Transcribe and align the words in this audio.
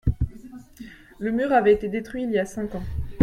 Le 1.19 1.31
mur 1.31 1.51
avait 1.53 1.73
été 1.73 1.87
détruit 1.87 2.23
il 2.23 2.31
y 2.31 2.39
a 2.39 2.45
cinq 2.47 2.73
ans. 2.73 2.81